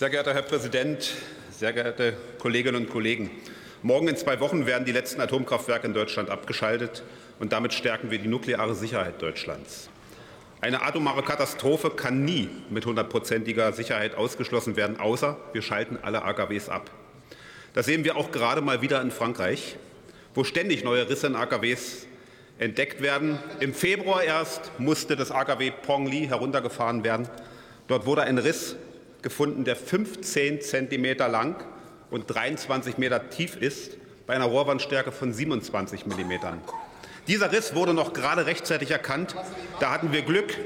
Sehr 0.00 0.08
geehrter 0.08 0.32
Herr 0.32 0.40
Präsident, 0.40 1.12
sehr 1.50 1.74
geehrte 1.74 2.14
Kolleginnen 2.38 2.84
und 2.84 2.88
Kollegen! 2.90 3.30
Morgen 3.82 4.08
in 4.08 4.16
zwei 4.16 4.40
Wochen 4.40 4.64
werden 4.64 4.86
die 4.86 4.92
letzten 4.92 5.20
Atomkraftwerke 5.20 5.86
in 5.86 5.92
Deutschland 5.92 6.30
abgeschaltet, 6.30 7.02
und 7.38 7.52
damit 7.52 7.74
stärken 7.74 8.10
wir 8.10 8.18
die 8.18 8.26
nukleare 8.26 8.74
Sicherheit 8.74 9.20
Deutschlands. 9.20 9.90
Eine 10.62 10.80
atomare 10.80 11.22
Katastrophe 11.22 11.90
kann 11.90 12.24
nie 12.24 12.48
mit 12.70 12.86
hundertprozentiger 12.86 13.74
Sicherheit 13.74 14.14
ausgeschlossen 14.14 14.74
werden, 14.74 14.98
außer 14.98 15.36
wir 15.52 15.60
schalten 15.60 15.98
alle 16.00 16.22
AKWs 16.22 16.70
ab. 16.70 16.90
Das 17.74 17.84
sehen 17.84 18.02
wir 18.02 18.16
auch 18.16 18.30
gerade 18.30 18.62
mal 18.62 18.80
wieder 18.80 19.02
in 19.02 19.10
Frankreich, 19.10 19.76
wo 20.34 20.44
ständig 20.44 20.82
neue 20.82 21.10
Risse 21.10 21.26
in 21.26 21.36
AKWs 21.36 22.06
entdeckt 22.58 23.02
werden. 23.02 23.38
Im 23.60 23.74
Februar 23.74 24.22
erst 24.22 24.70
musste 24.78 25.14
das 25.14 25.30
AKW 25.30 25.70
Pongli 25.82 26.26
heruntergefahren 26.26 27.04
werden. 27.04 27.28
Dort 27.86 28.06
wurde 28.06 28.22
ein 28.22 28.38
Riss 28.38 28.76
gefunden, 29.22 29.64
der 29.64 29.76
15 29.76 30.60
Zentimeter 30.60 31.28
lang 31.28 31.56
und 32.10 32.26
23 32.26 32.98
Meter 32.98 33.30
tief 33.30 33.56
ist, 33.56 33.96
bei 34.26 34.34
einer 34.34 34.46
Rohrwandstärke 34.46 35.12
von 35.12 35.32
27 35.32 36.06
Millimetern. 36.06 36.60
Dieser 37.26 37.52
Riss 37.52 37.74
wurde 37.74 37.94
noch 37.94 38.12
gerade 38.12 38.46
rechtzeitig 38.46 38.90
erkannt. 38.90 39.34
Da 39.80 39.90
hatten 39.90 40.12
wir 40.12 40.22
Glück, 40.22 40.56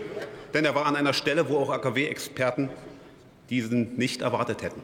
denn 0.52 0.64
er 0.64 0.74
war 0.74 0.86
an 0.86 0.96
einer 0.96 1.12
Stelle, 1.12 1.48
wo 1.48 1.58
auch 1.58 1.70
AKW-Experten 1.70 2.70
diesen 3.50 3.96
nicht 3.96 4.22
erwartet 4.22 4.62
hätten. 4.62 4.80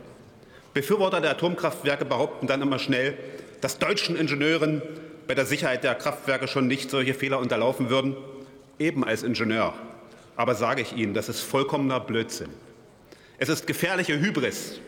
Befürworter 0.75 1.21
der 1.21 1.33
Atomkraftwerke 1.33 2.05
behaupten 2.05 2.47
dann 2.47 2.63
immer 2.63 2.79
schnell, 2.79 3.17
dass 3.61 3.79
deutschen 3.79 4.17
Ingenieuren 4.17 4.83
bei 5.27 5.35
der 5.35 5.47
Sicherheit 5.47 5.85
der 5.85 5.95
Kraftwerke 5.95 6.49
schon 6.49 6.67
nicht 6.67 6.91
solche 6.91 7.15
Fehler 7.15 7.39
unterlaufen 7.39 7.91
würden. 7.91 8.17
Eben 8.79 9.05
als 9.05 9.23
Ingenieur. 9.23 9.75
Aber 10.37 10.55
sage 10.55 10.83
ich 10.83 10.97
Ihnen, 10.97 11.13
das 11.13 11.29
ist 11.29 11.41
vollkommener 11.41 12.01
Blödsinn. 12.01 12.49
Es 13.43 13.49
ist 13.49 13.67
gefährliche 13.67 14.21
Hybris. 14.21 14.81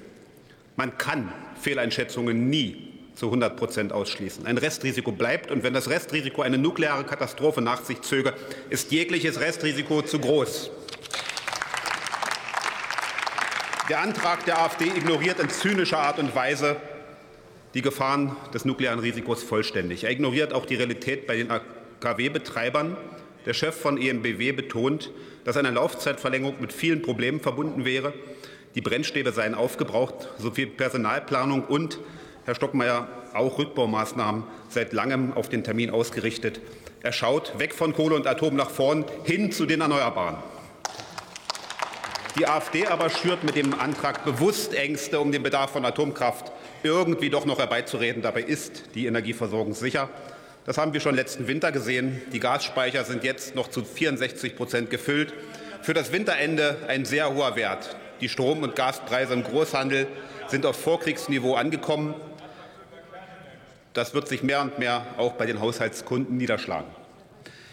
Man 0.77 0.99
kann 0.99 1.33
Fehleinschätzungen 1.59 2.51
nie 2.51 2.93
zu 3.15 3.27
100 3.27 3.57
Prozent 3.57 3.93
ausschließen. 3.95 4.45
Ein 4.45 4.59
Restrisiko 4.59 5.11
bleibt, 5.11 5.51
und 5.51 5.63
wenn 5.63 5.73
das 5.73 5.89
Restrisiko 5.89 6.43
eine 6.43 6.59
nukleare 6.59 7.05
Katastrophe 7.05 7.63
nach 7.63 7.83
sich 7.83 8.03
zöge, 8.03 8.35
ist 8.69 8.93
jegliches 8.93 9.41
Restrisiko 9.41 10.03
zu 10.03 10.19
groß. 10.19 10.71
Der 13.89 14.01
Antrag 14.01 14.45
der 14.45 14.61
AfD 14.61 14.85
ignoriert 14.85 15.41
in 15.41 15.49
zynischer 15.49 16.01
Art 16.01 16.19
und 16.19 16.35
Weise 16.35 16.77
die 17.73 17.81
Gefahren 17.81 18.37
des 18.53 18.67
nuklearen 18.67 18.99
Risikos 18.99 19.43
vollständig. 19.43 20.05
Er 20.05 20.11
ignoriert 20.11 20.53
auch 20.53 20.67
die 20.67 20.75
Realität 20.75 21.27
bei 21.27 21.37
den 21.37 21.51
AKW-Betreibern. 21.51 22.99
Der 23.45 23.55
Chef 23.55 23.75
von 23.75 24.01
EMBW 24.01 24.53
betont, 24.53 25.11
dass 25.45 25.57
eine 25.57 25.71
Laufzeitverlängerung 25.71 26.61
mit 26.61 26.73
vielen 26.73 27.03
Problemen 27.03 27.41
verbunden 27.41 27.85
wäre. 27.85 28.13
Die 28.75 28.81
Brennstäbe 28.81 29.33
seien 29.33 29.55
aufgebraucht, 29.55 30.29
sowie 30.39 30.67
Personalplanung 30.67 31.65
und 31.65 31.99
Herr 32.45 32.55
Stockmeier, 32.55 33.09
auch 33.35 33.59
Rückbaumaßnahmen 33.59 34.45
seit 34.69 34.93
langem 34.93 35.33
auf 35.33 35.49
den 35.49 35.65
Termin 35.65 35.91
ausgerichtet. 35.91 36.61
Er 37.03 37.13
schaut 37.13 37.59
weg 37.59 37.75
von 37.75 37.95
Kohle 37.95 38.15
und 38.15 38.27
Atom 38.27 38.55
nach 38.55 38.71
vorn 38.71 39.05
hin 39.25 39.51
zu 39.51 39.67
den 39.67 39.81
Erneuerbaren. 39.81 40.37
Die 42.39 42.47
AfD 42.47 42.87
aber 42.87 43.11
schürt 43.11 43.45
mit 43.45 43.57
dem 43.57 43.79
Antrag 43.79 44.25
bewusst 44.25 44.75
Ängste 44.75 45.21
um 45.21 45.33
den 45.33 45.43
Bedarf 45.43 45.73
von 45.73 45.85
Atomkraft 45.85 46.51
irgendwie 46.83 47.29
doch 47.29 47.45
noch 47.45 47.59
herbeizureden. 47.59 48.23
Dabei 48.23 48.43
ist 48.43 48.95
die 48.95 49.07
Energieversorgung 49.07 49.75
sicher. 49.75 50.09
Das 50.65 50.79
haben 50.79 50.93
wir 50.93 51.01
schon 51.01 51.17
letzten 51.17 51.49
Winter 51.49 51.73
gesehen. 51.73 52.23
Die 52.33 52.39
Gasspeicher 52.39 53.03
sind 53.05 53.25
jetzt 53.25 53.57
noch 53.57 53.69
zu 53.69 53.85
64 53.85 54.55
Prozent 54.55 54.91
gefüllt. 54.91 55.35
Für 55.83 55.93
das 55.93 56.13
Winterende 56.13 56.77
ein 56.87 57.05
sehr 57.05 57.35
hoher 57.35 57.57
Wert. 57.57 57.97
Die 58.21 58.29
Strom- 58.29 58.63
und 58.63 58.77
Gaspreise 58.77 59.35
im 59.35 59.43
Großhandel 59.43 60.07
sind 60.47 60.65
auf 60.65 60.77
Vorkriegsniveau 60.77 61.55
angekommen. 61.55 62.15
Das 63.93 64.15
wird 64.15 64.29
sich 64.29 64.45
mehr 64.45 64.63
und 64.63 64.79
mehr 64.79 65.05
auch 65.19 65.33
bei 65.33 65.47
den 65.47 65.61
Haushaltskunden 65.61 66.37
niederschlagen. 66.37 66.89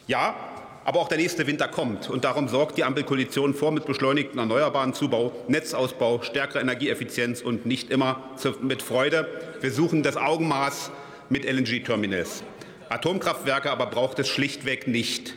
Ja, 0.07 0.35
aber 0.83 0.99
auch 1.01 1.07
der 1.07 1.19
nächste 1.19 1.45
Winter 1.45 1.67
kommt. 1.67 2.09
Und 2.09 2.23
darum 2.23 2.47
sorgt 2.47 2.79
die 2.79 2.83
Ampelkoalition 2.83 3.53
vor 3.53 3.71
mit 3.71 3.85
beschleunigtem 3.85 4.39
erneuerbaren 4.39 4.95
Zubau, 4.95 5.31
Netzausbau, 5.47 6.23
stärkerer 6.23 6.61
Energieeffizienz 6.61 7.41
und 7.41 7.67
nicht 7.67 7.91
immer 7.91 8.23
mit 8.61 8.81
Freude. 8.81 9.27
Wir 9.61 9.71
suchen 9.71 10.01
das 10.01 10.17
Augenmaß 10.17 10.89
mit 11.29 11.45
LNG-Terminals. 11.45 12.41
Atomkraftwerke 12.89 13.69
aber 13.69 13.85
braucht 13.85 14.17
es 14.17 14.27
schlichtweg 14.27 14.87
nicht. 14.87 15.35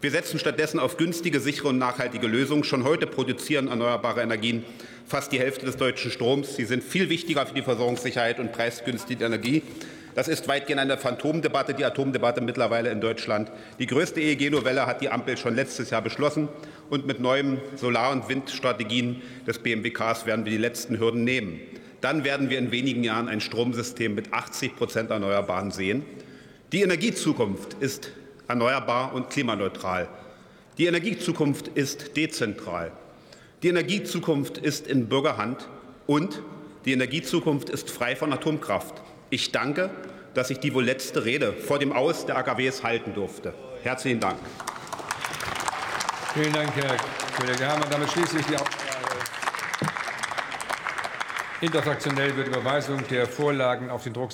Wir 0.00 0.12
setzen 0.12 0.38
stattdessen 0.38 0.78
auf 0.78 0.96
günstige, 0.96 1.40
sichere 1.40 1.68
und 1.68 1.78
nachhaltige 1.78 2.28
Lösungen. 2.28 2.62
Schon 2.62 2.84
heute 2.84 3.08
produzieren 3.08 3.66
erneuerbare 3.66 4.22
Energien 4.22 4.64
fast 5.06 5.32
die 5.32 5.40
Hälfte 5.40 5.66
des 5.66 5.76
deutschen 5.76 6.12
Stroms. 6.12 6.54
Sie 6.54 6.64
sind 6.64 6.84
viel 6.84 7.08
wichtiger 7.08 7.44
für 7.44 7.54
die 7.54 7.62
Versorgungssicherheit 7.62 8.38
und 8.38 8.52
preisgünstige 8.52 9.24
Energie. 9.24 9.62
Das 10.14 10.28
ist 10.28 10.46
weitgehend 10.46 10.80
eine 10.80 10.96
Phantomdebatte, 10.96 11.74
die 11.74 11.84
Atomdebatte 11.84 12.40
mittlerweile 12.40 12.90
in 12.90 13.00
Deutschland. 13.00 13.50
Die 13.80 13.86
größte 13.86 14.20
EEG-Novelle 14.20 14.86
hat 14.86 15.00
die 15.00 15.10
Ampel 15.10 15.36
schon 15.36 15.56
letztes 15.56 15.90
Jahr 15.90 16.02
beschlossen. 16.02 16.48
Und 16.88 17.06
mit 17.06 17.18
neuen 17.18 17.60
Solar- 17.76 18.12
und 18.12 18.28
Windstrategien 18.28 19.22
des 19.46 19.58
BMWKs 19.58 20.26
werden 20.26 20.44
wir 20.44 20.52
die 20.52 20.58
letzten 20.58 21.00
Hürden 21.00 21.24
nehmen. 21.24 21.58
Dann 22.00 22.22
werden 22.22 22.48
wir 22.48 22.58
in 22.58 22.70
wenigen 22.70 23.02
Jahren 23.02 23.28
ein 23.28 23.40
Stromsystem 23.40 24.14
mit 24.14 24.32
80 24.32 24.76
Prozent 24.76 25.10
Erneuerbaren 25.10 25.72
sehen. 25.72 26.04
Die 26.72 26.80
Energiezukunft 26.80 27.74
ist 27.80 28.12
erneuerbar 28.48 29.12
und 29.12 29.28
klimaneutral. 29.28 30.08
Die 30.78 30.86
Energiezukunft 30.86 31.68
ist 31.68 32.16
dezentral. 32.16 32.92
Die 33.62 33.68
Energiezukunft 33.68 34.56
ist 34.56 34.86
in 34.86 35.06
Bürgerhand 35.06 35.68
und 36.06 36.40
die 36.86 36.94
Energiezukunft 36.94 37.68
ist 37.68 37.90
frei 37.90 38.16
von 38.16 38.32
Atomkraft. 38.32 39.02
Ich 39.28 39.52
danke, 39.52 39.90
dass 40.32 40.48
ich 40.48 40.60
die 40.60 40.72
wohl 40.72 40.86
letzte 40.86 41.26
Rede 41.26 41.52
vor 41.52 41.78
dem 41.78 41.92
Aus 41.92 42.24
der 42.24 42.38
AKWs 42.38 42.82
halten 42.82 43.12
durfte. 43.12 43.52
Herzlichen 43.82 44.20
Dank. 44.20 44.38
Vielen 46.32 46.54
Dank, 46.54 46.74
Herr 46.74 46.96
Kollege 47.36 47.64
Herrmann. 47.66 47.90
Damit 47.90 48.10
schließe 48.12 48.38
ich 48.38 48.46
die 48.46 48.56
Aussprache. 48.56 48.92
Interfraktionell 51.60 52.34
wird 52.34 52.48
Überweisung 52.48 53.06
der 53.08 53.26
Vorlagen 53.26 53.90
auf 53.90 54.04
den 54.04 54.14
Druck 54.14 54.30